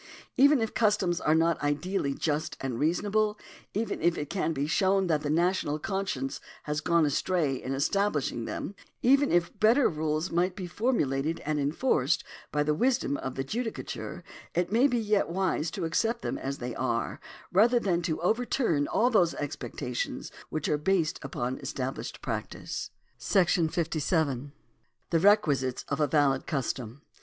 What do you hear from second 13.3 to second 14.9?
the judicature, it may